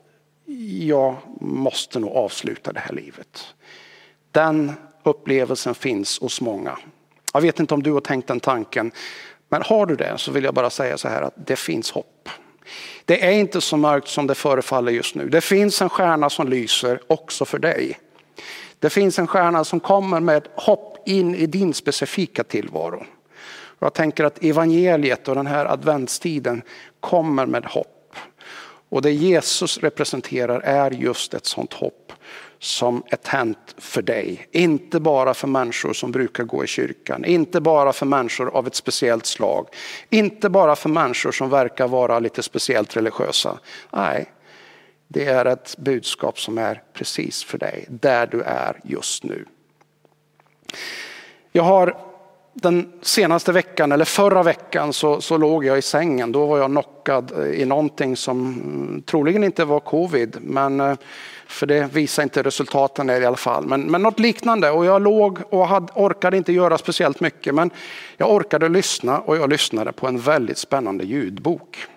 Jag 0.80 1.16
måste 1.42 2.00
nog 2.00 2.12
avsluta 2.12 2.74
det 2.74 2.80
här 2.80 2.94
livet. 2.94 3.46
Den 4.32 4.72
upplevelsen 5.04 5.75
finns 5.75 6.20
hos 6.20 6.42
många. 6.42 6.78
Jag 7.34 7.42
vet 7.42 7.60
inte 7.60 7.74
om 7.74 7.84
du 7.84 7.92
har 7.92 8.02
tänkt 8.02 8.28
den 8.28 8.40
tanken, 8.40 8.92
men 9.53 9.62
har 9.62 9.86
du 9.86 9.95
det 9.95 10.17
så 10.17 10.31
vill 10.31 10.43
jag 10.43 10.53
bara 10.53 10.69
säga 10.69 10.98
så 10.98 11.07
här 11.07 11.22
att 11.22 11.33
det 11.36 11.55
finns 11.55 11.91
hopp. 11.91 12.29
Det 13.05 13.25
är 13.25 13.31
inte 13.31 13.62
så 13.62 13.77
mörkt 13.77 14.07
som 14.07 14.27
det 14.27 14.36
förefaller 14.36 14.91
just 14.91 15.15
nu. 15.15 15.29
Det 15.29 15.41
finns 15.41 15.81
en 15.81 15.89
stjärna 15.89 16.29
som 16.29 16.48
lyser 16.48 17.00
också 17.07 17.45
för 17.45 17.60
dig. 17.60 18.00
Det 18.79 18.89
finns 18.89 19.19
en 19.19 19.27
stjärna 19.27 19.63
som 19.63 19.79
kommer 19.79 20.19
med 20.19 20.48
hopp 20.55 21.07
in 21.07 21.36
i 21.36 21.45
din 21.45 21.74
specifika 21.74 22.43
tillvaro. 22.43 23.05
Jag 23.79 23.93
tänker 23.93 24.24
att 24.24 24.43
evangeliet 24.43 25.27
och 25.27 25.36
den 25.36 25.48
här 25.48 25.65
adventstiden 25.65 26.62
kommer 27.00 27.45
med 27.45 27.65
hopp. 27.65 28.15
Och 28.89 29.01
det 29.01 29.12
Jesus 29.12 29.77
representerar 29.77 30.60
är 30.60 30.91
just 30.91 31.33
ett 31.33 31.45
sånt 31.45 31.74
hopp 31.74 32.13
som 32.63 33.03
är 33.08 33.17
tänt 33.17 33.75
för 33.77 34.01
dig. 34.01 34.48
Inte 34.51 35.00
bara 35.00 35.34
för 35.34 35.48
människor 35.48 35.93
som 35.93 36.12
brukar 36.12 36.43
gå 36.43 36.63
i 36.63 36.67
kyrkan, 36.67 37.25
inte 37.25 37.62
bara 37.62 37.93
för 37.93 38.05
människor 38.05 38.50
av 38.50 38.67
ett 38.67 38.75
speciellt 38.75 39.25
slag, 39.25 39.67
inte 40.10 40.50
bara 40.50 40.75
för 40.75 40.89
människor 40.89 41.32
som 41.32 41.50
verkar 41.50 41.88
vara 41.88 42.20
lite 42.20 42.43
speciellt 42.43 42.98
religiösa. 42.98 43.60
Nej, 43.91 44.25
det 45.08 45.25
är 45.25 45.46
ett 45.46 45.75
budskap 45.77 46.39
som 46.39 46.58
är 46.58 46.84
precis 46.93 47.43
för 47.43 47.58
dig, 47.58 47.86
där 47.89 48.27
du 48.27 48.41
är 48.41 48.79
just 48.84 49.24
nu. 49.24 49.46
Jag 51.51 51.63
har 51.63 52.12
den 52.53 52.91
senaste 53.01 53.51
veckan, 53.51 53.91
eller 53.91 54.05
förra 54.05 54.43
veckan, 54.43 54.93
så, 54.93 55.22
så 55.22 55.38
låg 55.38 55.65
jag 55.65 55.77
i 55.77 55.81
sängen. 55.81 56.31
Då 56.31 56.45
var 56.45 56.57
jag 56.57 56.69
knockad 56.69 57.31
eh, 57.31 57.62
i 57.62 57.65
någonting 57.65 58.17
som 58.17 58.39
mm, 58.39 59.01
troligen 59.01 59.43
inte 59.43 59.65
var 59.65 59.79
covid, 59.79 60.38
men 60.41 60.79
eh, 60.79 60.95
för 61.48 61.65
det 61.65 61.93
visar 61.93 62.24
inte 62.24 62.43
resultaten 62.43 63.10
i 63.10 63.25
alla 63.25 63.38
fall. 63.38 63.67
Men, 63.67 63.81
men 63.81 64.01
något 64.01 64.19
liknande 64.19 64.72
och 64.72 64.86
jag 64.86 65.01
låg 65.01 65.39
och 65.50 65.67
hade, 65.67 65.93
orkade 65.95 66.38
inte 66.38 66.53
göra 66.53 66.77
speciellt 66.77 67.19
mycket 67.19 67.55
men 67.55 67.69
jag 68.17 68.31
orkade 68.31 68.69
lyssna 68.69 69.19
och 69.19 69.38
jag 69.38 69.50
lyssnade 69.50 69.91
på 69.91 70.07
en 70.07 70.19
väldigt 70.19 70.57
spännande 70.57 71.03
ljudbok. 71.03 71.88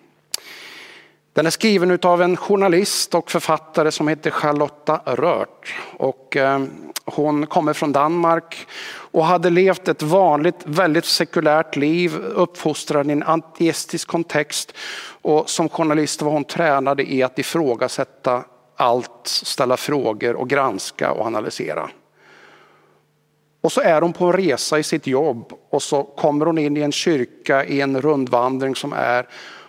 Den 1.37 1.47
är 1.47 1.51
skriven 1.51 1.99
av 2.03 2.23
en 2.23 2.37
journalist 2.37 3.15
och 3.15 3.31
författare 3.31 3.91
som 3.91 4.09
heter 4.09 4.31
Charlotta 4.31 5.01
Rört. 5.05 5.75
Och, 5.97 6.37
eh, 6.37 6.61
hon 7.05 7.47
kommer 7.47 7.73
från 7.73 7.93
Danmark 7.93 8.67
och 8.89 9.25
hade 9.25 9.51
levt 9.51 9.89
ett 9.89 10.03
vanligt, 10.03 10.57
väldigt 10.65 11.05
sekulärt 11.05 11.77
liv, 11.77 12.17
uppfostrad 12.17 13.09
i 13.09 13.13
en 13.13 13.23
ateistisk 13.23 14.09
kontext. 14.09 14.73
Och 15.23 15.51
som 15.51 15.69
journalist 15.69 16.23
var 16.23 16.33
hon 16.33 16.45
tränad 16.45 17.01
i 17.01 17.23
att 17.23 17.39
ifrågasätta 17.39 18.45
allt, 18.77 19.21
ställa 19.27 19.77
frågor 19.77 20.35
och 20.37 20.49
granska 20.49 21.13
och 21.13 21.27
analysera. 21.27 21.91
Och 23.61 23.73
så 23.73 23.81
är 23.81 24.01
hon 24.01 24.13
på 24.13 24.25
en 24.25 24.33
resa 24.33 24.79
i 24.79 24.83
sitt 24.83 25.07
jobb 25.07 25.53
och 25.71 25.83
så 25.83 26.03
kommer 26.03 26.47
hon 26.47 26.59
in 26.59 26.77
i 26.77 26.81
en 26.81 26.93
kyrka 26.93 27.65
i 27.65 27.81
en 27.81 28.01
rundvandring 28.01 28.75
som 28.77 28.93
är 28.93 29.27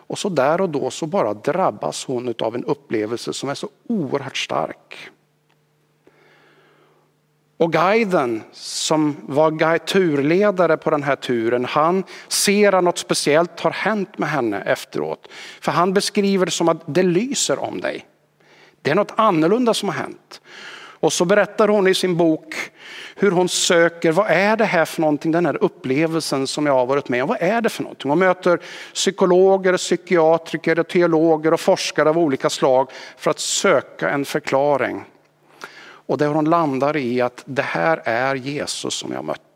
och 0.08 0.20
så 0.20 0.30
där 0.30 0.62
och 0.62 0.70
då 0.70 0.92
så 0.92 1.06
bara 1.06 1.34
drabbas 1.34 2.06
hon 2.06 2.34
av 2.40 2.56
en 2.56 2.64
upplevelse 2.64 3.34
som 3.34 3.50
är 3.50 3.56
så 3.56 3.70
oerhört 3.88 4.38
stark. 4.38 5.10
Och 7.58 7.74
guiden 7.74 8.44
som 8.52 9.16
var 9.22 9.78
turledare 9.78 10.78
på 10.78 10.90
den 10.90 11.04
här 11.04 11.16
turen, 11.16 11.66
han 11.66 12.04
ser 12.28 12.74
att 12.74 12.84
något 12.84 12.98
speciellt 12.98 13.60
har 13.60 13.72
hänt 13.72 14.18
med 14.18 14.30
henne 14.30 14.62
efteråt. 14.62 15.28
För 15.62 15.72
han 15.72 15.94
beskriver 15.94 16.46
det 16.46 16.52
som 16.52 16.70
att 16.70 16.82
det 16.86 17.04
lyser 17.04 17.60
om 17.60 17.82
dig. 17.82 18.06
Det 18.82 18.92
är 18.92 18.96
något 18.96 19.14
annorlunda 19.16 19.74
som 19.74 19.90
har 19.90 19.96
hänt. 19.96 20.42
Och 21.08 21.14
så 21.14 21.26
berättar 21.26 21.68
hon 21.68 21.88
i 21.88 21.94
sin 21.94 22.18
bok 22.18 22.56
hur 23.16 23.32
hon 23.32 23.50
söker, 23.50 24.12
vad 24.12 24.28
är 24.30 24.58
det 24.58 24.66
här 24.66 24.86
för 24.86 25.02
någonting, 25.02 25.32
den 25.32 25.46
här 25.46 25.64
upplevelsen 25.64 26.48
som 26.48 26.66
jag 26.66 26.74
har 26.74 26.86
varit 26.86 27.10
med 27.10 27.24
om, 27.24 27.30
vad 27.30 27.42
är 27.42 27.62
det 27.62 27.70
för 27.70 27.84
någonting? 27.84 28.10
Hon 28.10 28.20
möter 28.20 28.60
psykologer, 28.94 29.78
psykiatriker, 29.78 30.84
teologer 30.84 31.54
och 31.54 31.60
forskare 31.60 32.10
av 32.10 32.18
olika 32.18 32.50
slag 32.50 32.92
för 33.18 33.32
att 33.32 33.40
söka 33.40 34.10
en 34.10 34.26
förklaring. 34.26 35.04
Och 35.82 36.18
där 36.18 36.28
hon 36.28 36.46
landar 36.46 36.98
i 36.98 37.22
att 37.22 37.44
det 37.46 37.62
här 37.62 38.02
är 38.06 38.36
Jesus 38.36 38.94
som 38.94 39.12
jag 39.14 39.26
mött 39.26 39.47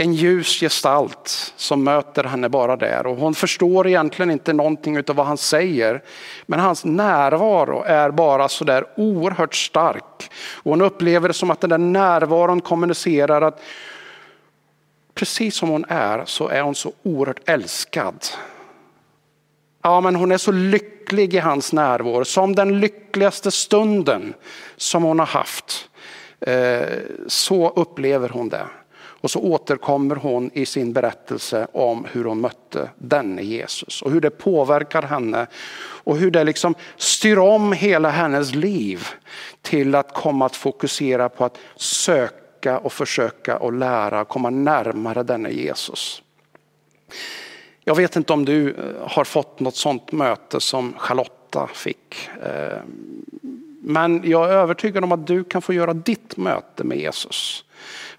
en 0.00 0.14
ljus 0.14 0.60
gestalt 0.60 1.52
som 1.56 1.84
möter 1.84 2.24
henne 2.24 2.48
bara 2.48 2.76
där. 2.76 3.06
Och 3.06 3.16
hon 3.16 3.34
förstår 3.34 3.86
egentligen 3.86 4.30
inte 4.30 4.52
någonting 4.52 4.98
av 4.98 5.16
vad 5.16 5.26
han 5.26 5.38
säger. 5.38 6.02
Men 6.46 6.60
hans 6.60 6.84
närvaro 6.84 7.82
är 7.86 8.10
bara 8.10 8.48
så 8.48 8.64
där 8.64 8.86
oerhört 8.96 9.54
stark. 9.54 10.30
Och 10.54 10.70
hon 10.70 10.82
upplever 10.82 11.28
det 11.28 11.34
som 11.34 11.50
att 11.50 11.60
den 11.60 11.70
där 11.70 11.78
närvaron 11.78 12.60
kommunicerar 12.60 13.42
att 13.42 13.62
precis 15.14 15.54
som 15.54 15.68
hon 15.68 15.84
är 15.88 16.24
så 16.24 16.48
är 16.48 16.62
hon 16.62 16.74
så 16.74 16.92
oerhört 17.02 17.48
älskad. 17.48 18.26
Ja, 19.82 20.00
men 20.00 20.16
hon 20.16 20.32
är 20.32 20.38
så 20.38 20.52
lycklig 20.52 21.34
i 21.34 21.38
hans 21.38 21.72
närvaro, 21.72 22.24
som 22.24 22.54
den 22.54 22.80
lyckligaste 22.80 23.50
stunden 23.50 24.34
som 24.76 25.02
hon 25.02 25.18
har 25.18 25.26
haft. 25.26 25.88
Eh, 26.40 26.98
så 27.26 27.70
upplever 27.70 28.28
hon 28.28 28.48
det. 28.48 28.66
Och 29.20 29.30
så 29.30 29.40
återkommer 29.40 30.16
hon 30.16 30.50
i 30.54 30.66
sin 30.66 30.92
berättelse 30.92 31.66
om 31.72 32.06
hur 32.12 32.24
hon 32.24 32.40
mötte 32.40 32.90
denne 32.98 33.42
Jesus 33.42 34.02
och 34.02 34.10
hur 34.10 34.20
det 34.20 34.30
påverkar 34.30 35.02
henne 35.02 35.46
och 36.04 36.16
hur 36.16 36.30
det 36.30 36.44
liksom 36.44 36.74
styr 36.96 37.38
om 37.38 37.72
hela 37.72 38.10
hennes 38.10 38.54
liv 38.54 39.06
till 39.62 39.94
att 39.94 40.14
komma 40.14 40.46
att 40.46 40.56
fokusera 40.56 41.28
på 41.28 41.44
att 41.44 41.58
söka 41.76 42.78
och 42.78 42.92
försöka 42.92 43.58
och 43.58 43.72
lära 43.72 44.24
komma 44.24 44.50
närmare 44.50 45.22
denne 45.22 45.50
Jesus. 45.50 46.22
Jag 47.84 47.94
vet 47.94 48.16
inte 48.16 48.32
om 48.32 48.44
du 48.44 48.70
eh, 48.70 49.08
har 49.08 49.24
fått 49.24 49.60
något 49.60 49.76
sånt 49.76 50.12
möte 50.12 50.60
som 50.60 50.94
Charlotta 50.98 51.66
fick. 51.74 52.28
Eh, 52.42 52.78
men 53.82 54.22
jag 54.24 54.50
är 54.50 54.54
övertygad 54.54 55.04
om 55.04 55.12
att 55.12 55.26
du 55.26 55.44
kan 55.44 55.62
få 55.62 55.72
göra 55.72 55.92
ditt 55.92 56.36
möte 56.36 56.84
med 56.84 56.98
Jesus. 56.98 57.64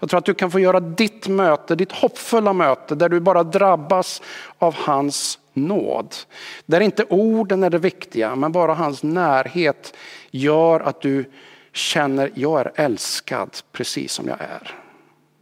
Jag 0.02 0.10
tror 0.10 0.18
att 0.18 0.24
du 0.24 0.34
kan 0.34 0.50
få 0.50 0.60
göra 0.60 0.80
ditt 0.80 1.28
möte, 1.28 1.74
ditt 1.74 1.92
hoppfulla 1.92 2.52
möte, 2.52 2.94
där 2.94 3.08
du 3.08 3.20
bara 3.20 3.42
drabbas 3.42 4.22
av 4.58 4.74
hans 4.74 5.38
nåd. 5.52 6.14
Där 6.66 6.80
inte 6.80 7.04
orden 7.08 7.64
är 7.64 7.70
det 7.70 7.78
viktiga, 7.78 8.36
men 8.36 8.52
bara 8.52 8.74
hans 8.74 9.02
närhet 9.02 9.94
gör 10.30 10.80
att 10.80 11.00
du 11.00 11.24
känner, 11.72 12.30
jag 12.34 12.60
är 12.60 12.72
älskad 12.74 13.50
precis 13.72 14.12
som 14.12 14.28
jag 14.28 14.40
är. 14.40 14.74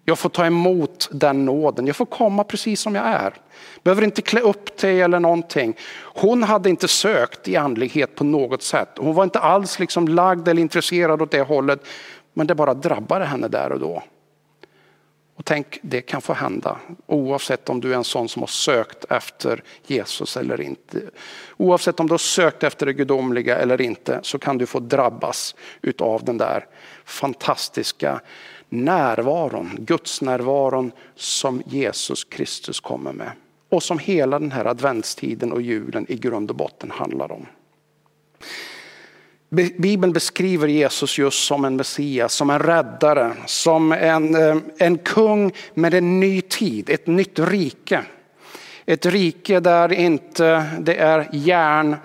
Jag 0.05 0.19
får 0.19 0.29
ta 0.29 0.47
emot 0.47 1.09
den 1.13 1.45
nåden. 1.45 1.87
Jag 1.87 1.97
får 1.97 2.07
komma 2.07 2.45
precis 2.45 2.81
som 2.81 2.95
jag 2.95 3.07
är. 3.07 3.35
Behöver 3.83 4.03
inte 4.03 4.23
klä 4.23 4.41
upp 4.41 4.77
dig 4.79 5.03
eller 5.03 5.21
någonting. 5.21 5.77
Hon 6.01 6.43
hade 6.43 6.71
inte 6.71 6.89
sökt 6.89 7.49
i 7.49 7.57
andlighet 7.57 8.15
på 8.15 8.25
något 8.25 8.63
sätt. 8.63 8.89
Hon 8.97 9.15
var 9.15 9.25
inte 9.25 9.39
alls 9.39 9.79
liksom 9.79 10.09
lagd 10.09 10.49
eller 10.49 10.63
intresserad 10.63 11.23
åt 11.23 11.31
det 11.31 11.43
hållet. 11.43 11.87
Men 12.35 12.47
det 12.47 12.55
bara 12.55 12.75
drabbade 12.75 13.25
henne 13.25 13.49
där 13.49 13.73
och 13.73 13.81
då. 13.81 14.03
Och 15.41 15.47
tänk, 15.47 15.79
det 15.83 16.01
kan 16.01 16.23
få 16.23 16.33
hända 16.33 16.79
oavsett 17.07 17.69
om 17.69 17.81
du 17.81 17.93
är 17.93 17.97
en 17.97 18.05
sån 18.05 18.29
som 18.29 18.43
har 18.43 18.47
sökt 18.47 19.05
efter 19.05 19.63
Jesus 19.87 20.37
eller 20.37 20.61
inte. 20.61 21.01
Oavsett 21.57 22.01
om 22.01 22.07
du 22.07 22.13
har 22.13 22.19
sökt 22.19 22.63
efter 22.63 22.87
det 22.87 22.93
gudomliga 22.93 23.57
eller 23.57 23.81
inte 23.81 24.21
så 24.23 24.39
kan 24.39 24.59
du 24.59 24.67
få 24.67 24.81
drabbas 24.81 25.55
utav 25.83 26.25
den 26.25 26.39
där 26.39 26.67
fantastiska 27.05 28.21
närvaron, 28.69 29.71
Guds 29.79 30.23
närvaron 30.23 30.93
som 31.15 31.63
Jesus 31.67 32.25
Kristus 32.25 32.81
kommer 32.81 33.13
med. 33.13 33.31
Och 33.69 33.83
som 33.83 33.99
hela 33.99 34.39
den 34.39 34.53
här 34.53 34.65
adventstiden 34.65 35.53
och 35.53 35.63
julen 35.63 36.07
i 36.09 36.17
grund 36.17 36.51
och 36.51 36.57
botten 36.57 36.91
handlar 36.91 37.33
om. 37.33 37.47
Bibeln 39.53 40.13
beskriver 40.13 40.69
Jesus 40.69 41.19
just 41.19 41.45
som 41.45 41.65
en 41.65 41.77
Messias, 41.77 42.35
som 42.35 42.51
en 42.51 42.59
räddare, 42.59 43.33
som 43.47 43.93
en, 43.93 44.35
eh, 44.35 44.57
en 44.79 44.99
kung 44.99 45.53
med 45.75 45.95
en 45.95 46.21
ny 46.21 46.41
tid, 46.41 46.91
ett 46.91 47.07
nytt 47.07 47.39
rike. 47.39 48.03
Ett 48.87 49.07
rike 49.07 49.61
där 49.61 49.93
inte 49.93 50.65
det 50.81 50.97
är 50.97 51.29
järnmakt 51.33 51.99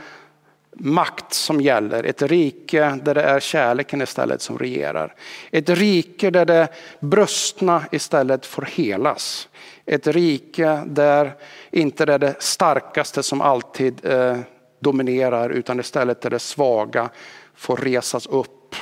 som 1.34 1.62
gäller, 1.62 2.04
ett 2.04 2.22
rike 2.22 3.00
där 3.04 3.16
det 3.16 3.24
är 3.24 3.40
kärleken 3.40 4.02
istället 4.02 4.42
som 4.42 4.60
regerar. 4.60 5.14
Ett 5.52 5.70
rike 5.70 6.30
där 6.30 6.46
det 6.46 6.68
brustna 7.00 7.84
istället 7.92 8.46
får 8.46 8.62
helas. 8.62 9.50
Ett 9.86 10.08
rike 10.08 10.82
där 10.86 11.34
inte 11.72 12.06
det 12.06 12.14
är 12.14 12.20
det 12.20 12.36
starkaste 12.40 13.24
som 13.24 13.42
alltid 13.42 14.06
eh, 14.06 14.38
dominerar 14.79 15.50
utan 15.50 15.79
istället 15.79 16.22
där 16.22 16.29
det 16.29 16.39
svaga 16.39 17.10
får 17.55 17.77
resas 17.77 18.25
upp. 18.25 18.75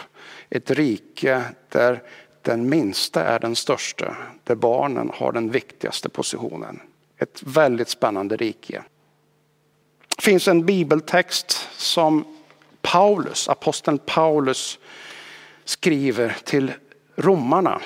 Ett 0.49 0.71
rike 0.71 1.43
där 1.69 2.03
den 2.41 2.69
minsta 2.69 3.23
är 3.23 3.39
den 3.39 3.55
största, 3.55 4.15
där 4.43 4.55
barnen 4.55 5.11
har 5.13 5.31
den 5.31 5.51
viktigaste 5.51 6.09
positionen. 6.09 6.79
Ett 7.17 7.43
väldigt 7.43 7.89
spännande 7.89 8.35
rike. 8.35 8.83
Det 10.15 10.21
finns 10.23 10.47
en 10.47 10.65
bibeltext 10.65 11.69
som 11.77 12.25
Paulus, 12.81 13.49
aposteln 13.49 13.97
Paulus 13.97 14.79
skriver 15.65 16.37
till 16.43 16.71
romarna. 17.15 17.81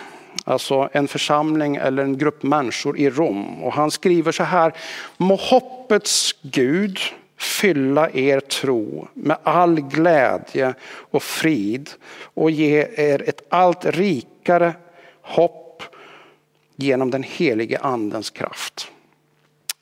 Alltså 0.45 0.89
en 0.91 1.07
församling 1.07 1.75
eller 1.75 2.03
en 2.03 2.17
grupp 2.17 2.43
människor 2.43 2.97
i 2.97 3.09
Rom. 3.09 3.63
Och 3.63 3.73
han 3.73 3.91
skriver 3.91 4.31
så 4.31 4.43
här. 4.43 4.73
Må 5.17 5.35
hoppets 5.35 6.35
Gud 6.41 6.99
fylla 7.38 8.10
er 8.10 8.39
tro 8.39 9.08
med 9.13 9.38
all 9.44 9.82
glädje 9.82 10.74
och 10.84 11.24
frid 11.24 11.89
och 12.24 12.51
ge 12.51 12.88
er 12.96 13.29
ett 13.29 13.41
allt 13.50 13.86
rikare 13.86 14.74
hopp 15.22 15.84
genom 16.75 17.12
den 17.12 17.24
helige 17.24 17.79
andens 17.79 18.29
kraft. 18.29 18.91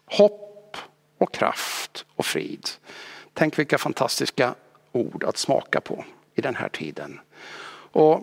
Hopp 0.05 0.77
och 1.17 1.33
kraft 1.33 2.05
och 2.15 2.25
frid. 2.25 2.69
Tänk 3.33 3.59
vilka 3.59 3.77
fantastiska 3.77 4.55
ord 4.91 5.23
att 5.23 5.37
smaka 5.37 5.81
på 5.81 6.05
i 6.35 6.41
den 6.41 6.55
här 6.55 6.69
tiden. 6.69 7.19
Och 7.91 8.21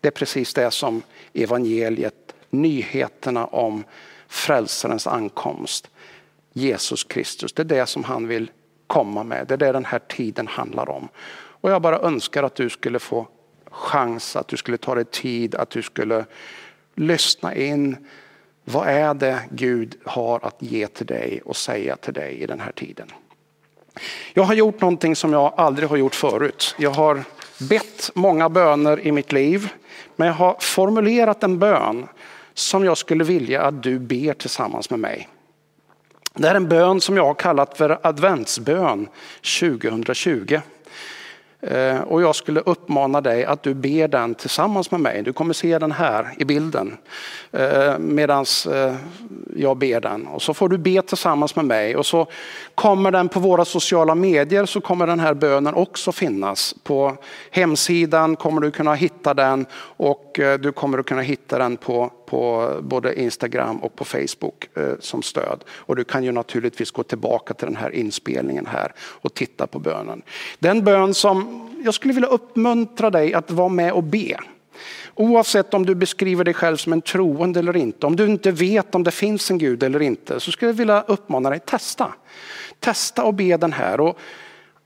det 0.00 0.08
är 0.08 0.12
precis 0.12 0.54
det 0.54 0.70
som 0.70 1.02
evangeliet, 1.32 2.34
nyheterna 2.50 3.46
om 3.46 3.84
frälsarens 4.28 5.06
ankomst 5.06 5.90
Jesus 6.52 7.04
Kristus. 7.04 7.52
Det 7.52 7.62
är 7.62 7.64
det 7.64 7.86
som 7.86 8.04
han 8.04 8.28
vill 8.28 8.50
komma 8.86 9.24
med. 9.24 9.46
Det 9.46 9.54
är 9.54 9.58
det 9.58 9.72
den 9.72 9.84
här 9.84 9.98
tiden 9.98 10.46
handlar 10.46 10.90
om. 10.90 11.08
Och 11.34 11.70
jag 11.70 11.82
bara 11.82 11.98
önskar 11.98 12.42
att 12.42 12.54
du 12.54 12.70
skulle 12.70 12.98
få 12.98 13.26
chans, 13.70 14.36
att 14.36 14.48
du 14.48 14.56
skulle 14.56 14.76
ta 14.76 14.94
dig 14.94 15.04
tid, 15.04 15.54
att 15.54 15.70
du 15.70 15.82
skulle 15.82 16.24
lyssna 16.94 17.54
in. 17.54 17.96
Vad 18.64 18.88
är 18.88 19.14
det 19.14 19.40
Gud 19.50 19.96
har 20.04 20.40
att 20.42 20.56
ge 20.58 20.86
till 20.86 21.06
dig 21.06 21.40
och 21.44 21.56
säga 21.56 21.96
till 21.96 22.14
dig 22.14 22.34
i 22.34 22.46
den 22.46 22.60
här 22.60 22.72
tiden? 22.72 23.08
Jag 24.34 24.42
har 24.42 24.54
gjort 24.54 24.80
någonting 24.80 25.16
som 25.16 25.32
jag 25.32 25.54
aldrig 25.56 25.88
har 25.88 25.96
gjort 25.96 26.14
förut. 26.14 26.74
Jag 26.78 26.90
har 26.90 27.24
bett 27.68 28.10
många 28.14 28.48
böner 28.48 29.06
i 29.06 29.12
mitt 29.12 29.32
liv, 29.32 29.68
men 30.16 30.28
jag 30.28 30.34
har 30.34 30.56
formulerat 30.60 31.42
en 31.42 31.58
bön 31.58 32.08
som 32.54 32.84
jag 32.84 32.98
skulle 32.98 33.24
vilja 33.24 33.62
att 33.62 33.82
du 33.82 33.98
ber 33.98 34.34
tillsammans 34.34 34.90
med 34.90 35.00
mig. 35.00 35.28
Det 36.34 36.48
är 36.48 36.54
en 36.54 36.68
bön 36.68 37.00
som 37.00 37.16
jag 37.16 37.24
har 37.24 37.34
kallat 37.34 37.78
för 37.78 37.98
adventsbön 38.02 39.08
2020. 39.60 40.60
Eh, 41.66 42.00
och 42.00 42.22
jag 42.22 42.36
skulle 42.36 42.60
uppmana 42.60 43.20
dig 43.20 43.44
att 43.44 43.62
du 43.62 43.74
ber 43.74 44.08
den 44.08 44.34
tillsammans 44.34 44.90
med 44.90 45.00
mig. 45.00 45.22
Du 45.22 45.32
kommer 45.32 45.54
se 45.54 45.78
den 45.78 45.92
här 45.92 46.34
i 46.38 46.44
bilden 46.44 46.96
eh, 47.50 47.98
medan 47.98 48.44
eh, 48.72 48.94
jag 49.56 49.76
ber 49.76 50.00
den. 50.00 50.26
Och 50.26 50.42
så 50.42 50.54
får 50.54 50.68
du 50.68 50.78
be 50.78 51.02
tillsammans 51.02 51.56
med 51.56 51.64
mig 51.64 51.96
och 51.96 52.06
så 52.06 52.26
kommer 52.74 53.10
den 53.10 53.28
på 53.28 53.40
våra 53.40 53.64
sociala 53.64 54.14
medier 54.14 54.66
så 54.66 54.80
kommer 54.80 55.06
den 55.06 55.20
här 55.20 55.34
bönen 55.34 55.74
också 55.74 56.12
finnas. 56.12 56.74
På 56.82 57.16
hemsidan 57.50 58.36
kommer 58.36 58.60
du 58.60 58.70
kunna 58.70 58.94
hitta 58.94 59.34
den 59.34 59.66
och 59.96 60.40
du 60.60 60.72
kommer 60.72 60.98
att 60.98 61.06
kunna 61.06 61.22
hitta 61.22 61.58
den 61.58 61.76
på, 61.76 62.10
på 62.32 62.78
både 62.82 63.20
Instagram 63.20 63.76
och 63.76 63.96
på 63.96 64.04
Facebook 64.04 64.68
eh, 64.74 64.92
som 65.00 65.22
stöd. 65.22 65.64
Och 65.68 65.96
du 65.96 66.04
kan 66.04 66.24
ju 66.24 66.32
naturligtvis 66.32 66.90
gå 66.90 67.02
tillbaka 67.02 67.54
till 67.54 67.66
den 67.66 67.76
här 67.76 67.90
inspelningen 67.90 68.66
här 68.66 68.92
och 68.98 69.34
titta 69.34 69.66
på 69.66 69.78
bönen. 69.78 70.22
Den 70.58 70.84
bön 70.84 71.14
som 71.14 71.68
jag 71.84 71.94
skulle 71.94 72.14
vilja 72.14 72.28
uppmuntra 72.28 73.10
dig 73.10 73.34
att 73.34 73.50
vara 73.50 73.68
med 73.68 73.92
och 73.92 74.02
be. 74.02 74.36
Oavsett 75.14 75.74
om 75.74 75.86
du 75.86 75.94
beskriver 75.94 76.44
dig 76.44 76.54
själv 76.54 76.76
som 76.76 76.92
en 76.92 77.02
troende 77.02 77.60
eller 77.60 77.76
inte, 77.76 78.06
om 78.06 78.16
du 78.16 78.26
inte 78.26 78.50
vet 78.50 78.94
om 78.94 79.04
det 79.04 79.10
finns 79.10 79.50
en 79.50 79.58
Gud 79.58 79.82
eller 79.82 80.02
inte, 80.02 80.40
så 80.40 80.52
skulle 80.52 80.68
jag 80.68 80.76
vilja 80.76 81.00
uppmana 81.02 81.50
dig, 81.50 81.60
testa. 81.60 82.14
Testa 82.80 83.24
och 83.24 83.34
be 83.34 83.56
den 83.56 83.72
här. 83.72 84.00
Och, 84.00 84.18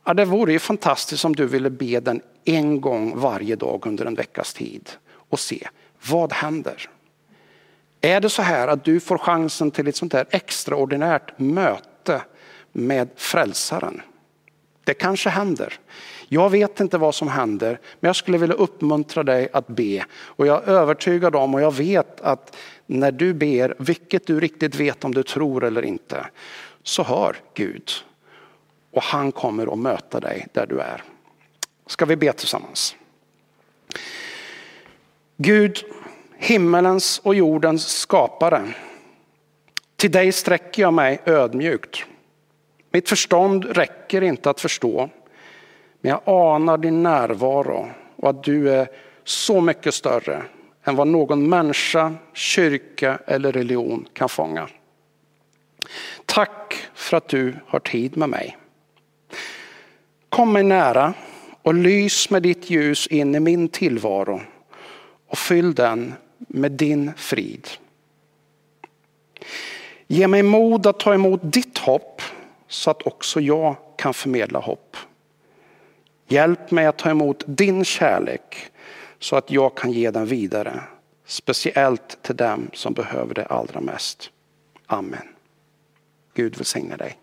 ja, 0.05 0.15
det 0.15 0.25
vore 0.25 0.53
ju 0.53 0.59
fantastiskt 0.59 1.25
om 1.25 1.37
du 1.37 1.47
ville 1.47 1.71
be 1.71 2.01
den 2.01 2.21
en 2.45 2.81
gång 2.81 3.19
varje 3.19 3.57
dag 3.57 3.87
under 3.87 4.07
en 4.07 4.15
veckas 4.15 4.55
tid 4.55 4.91
och 5.31 5.41
se, 5.41 5.69
vad 6.11 6.33
händer? 6.33 6.91
Är 8.01 8.21
det 8.21 8.31
så 8.31 8.43
här 8.43 8.69
att 8.69 8.85
du 8.85 9.01
får 9.01 9.19
chansen 9.19 9.71
till 9.71 9.89
ett 9.89 9.97
sånt 9.97 10.13
här 10.13 10.27
extraordinärt 10.31 11.39
möte 11.39 12.23
med 12.73 13.09
frälsaren? 13.17 14.03
Det 14.85 14.95
kanske 14.95 15.31
händer. 15.31 15.79
Jag 16.29 16.51
vet 16.51 16.81
inte 16.81 16.99
vad 16.99 17.15
som 17.15 17.29
händer, 17.29 17.81
men 18.01 18.09
jag 18.09 18.17
skulle 18.17 18.39
vilja 18.39 18.55
uppmuntra 18.57 19.23
dig 19.23 19.49
att 19.53 19.67
be. 19.67 20.05
Och 20.13 20.47
jag 20.47 20.63
är 20.69 20.69
övertygad 20.69 21.37
om 21.37 21.55
och 21.55 21.61
jag 21.61 21.75
vet 21.75 22.21
att 22.21 22.57
när 22.87 23.13
du 23.13 23.35
ber, 23.35 23.75
vilket 23.79 24.27
du 24.27 24.41
riktigt 24.41 24.75
vet 24.75 25.05
om 25.05 25.15
du 25.15 25.23
tror 25.23 25.65
eller 25.65 25.83
inte, 25.83 26.27
så 26.83 27.03
hör 27.03 27.37
Gud. 27.55 27.91
Och 28.91 29.03
han 29.03 29.33
kommer 29.33 29.73
att 29.73 29.79
möta 29.79 30.21
dig 30.21 30.47
där 30.53 30.67
du 30.67 30.81
är. 30.81 31.03
Ska 31.87 32.05
vi 32.05 32.17
be 32.17 32.33
tillsammans? 32.33 32.97
Gud, 35.37 35.85
himmelens 36.39 37.19
och 37.19 37.35
jordens 37.35 37.89
skapare. 37.89 38.63
Till 39.97 40.11
dig 40.11 40.33
sträcker 40.33 40.83
jag 40.83 40.95
mig 40.95 41.21
ödmjukt. 41.25 42.05
Mitt 42.91 43.09
förstånd 43.09 43.65
räcker 43.65 44.23
inte 44.23 44.51
att 44.51 44.61
förstå. 44.61 45.11
Men 46.01 46.11
jag 46.11 46.21
anar 46.25 46.79
din 46.79 47.03
närvaro 47.03 47.91
och 48.17 48.31
att 48.31 48.45
du 48.45 48.71
är 48.71 48.89
så 49.25 49.61
mycket 49.61 49.95
större 49.95 50.43
än 50.85 50.97
vad 50.97 51.09
någon 51.09 51.49
människa, 51.49 52.15
kyrka 52.33 53.19
eller 53.27 53.53
religion 53.53 54.09
kan 54.13 54.29
fånga. 54.29 54.69
Tack 56.27 56.89
för 56.95 57.17
att 57.17 57.29
du 57.29 57.55
har 57.67 57.81
tid 57.81 58.17
med 58.17 58.29
mig. 58.29 58.57
Kom 60.29 60.53
mig 60.53 60.63
nära 60.63 61.15
och 61.63 61.75
lys 61.75 62.31
med 62.31 62.43
ditt 62.43 62.71
ljus 62.71 63.07
in 63.07 63.35
i 63.35 63.41
min 63.41 63.69
tillvaro 63.69 64.41
och 65.29 65.39
fyll 65.39 65.75
den 65.75 66.15
med 66.39 66.73
din 66.73 67.13
frid. 67.17 67.69
Ge 70.07 70.29
mig 70.29 70.43
mod 70.43 70.87
att 70.87 71.01
ta 71.01 71.15
emot 71.15 71.41
ditt 71.43 71.79
hopp 71.79 72.23
så 72.69 72.91
att 72.91 73.03
också 73.03 73.41
jag 73.41 73.77
kan 73.97 74.15
förmedla 74.15 74.59
hopp. 74.59 74.97
Hjälp 76.29 76.71
mig 76.71 76.87
att 76.87 76.99
ta 76.99 77.11
emot 77.11 77.45
din 77.47 77.85
kärlek 77.85 78.57
så 79.19 79.37
att 79.37 79.51
jag 79.51 79.77
kan 79.77 79.93
ge 79.93 80.11
den 80.11 80.27
vidare. 80.27 80.81
Speciellt 81.25 82.23
till 82.23 82.37
dem 82.37 82.71
som 82.73 82.93
behöver 82.93 83.35
det 83.35 83.47
allra 83.47 83.81
mest. 83.81 84.31
Amen. 84.87 85.29
Gud 86.35 86.57
välsigne 86.57 86.97
dig. 86.97 87.19